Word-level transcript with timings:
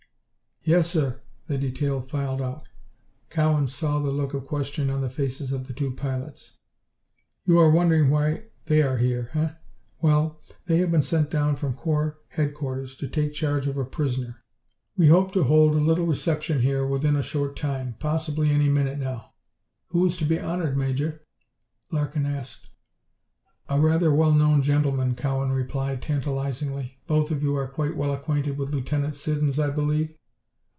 "Yes, 0.63 0.91
sir." 0.91 1.19
The 1.47 1.57
detail 1.57 2.01
filed 2.01 2.39
out. 2.39 2.61
Cowan 3.31 3.65
saw 3.65 3.97
the 3.99 4.11
look 4.11 4.35
of 4.35 4.45
question 4.45 4.91
on 4.91 5.01
the 5.01 5.09
faces 5.09 5.51
of 5.51 5.65
the 5.65 5.73
two 5.73 5.89
pilots. 5.95 6.55
"You 7.45 7.57
are 7.57 7.71
wondering 7.71 8.11
why 8.11 8.43
they 8.65 8.83
are 8.83 8.99
here, 8.99 9.31
eh? 9.33 9.53
Well, 10.03 10.39
they 10.67 10.77
have 10.77 10.91
been 10.91 11.01
sent 11.01 11.31
down 11.31 11.55
from 11.55 11.73
Corps 11.73 12.19
Headquarters 12.27 12.95
to 12.97 13.07
take 13.07 13.33
charge 13.33 13.65
of 13.65 13.75
a 13.75 13.83
prisoner. 13.83 14.43
We 14.95 15.07
hope 15.07 15.31
to 15.31 15.45
hold 15.45 15.73
a 15.73 15.79
little 15.79 16.05
reception 16.05 16.61
here 16.61 16.85
within 16.85 17.15
a 17.15 17.23
short 17.23 17.55
time 17.55 17.95
possibly 17.97 18.51
any 18.51 18.69
minute 18.69 18.99
now." 18.99 19.31
"Who 19.87 20.05
is 20.05 20.15
to 20.17 20.25
be 20.25 20.39
honored, 20.39 20.77
Major?" 20.77 21.23
Larkin 21.91 22.27
asked. 22.27 22.69
"A 23.67 23.79
rather 23.81 24.13
well 24.13 24.31
known 24.35 24.61
gentleman," 24.61 25.15
Cowan 25.15 25.51
replied, 25.53 26.03
tantalizingly. 26.03 26.99
"Both 27.07 27.31
of 27.31 27.41
you 27.41 27.55
are 27.55 27.67
quite 27.67 27.97
well 27.97 28.13
acquainted 28.13 28.59
with 28.59 28.69
Lieutenant 28.69 29.15
Siddons, 29.15 29.57
I 29.57 29.71
believe?" 29.71 30.15